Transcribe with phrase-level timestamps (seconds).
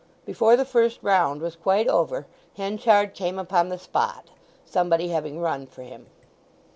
[0.25, 2.25] Before the first round was quite over
[2.57, 4.29] Henchard came upon the spot,
[4.65, 6.07] somebody having run for him.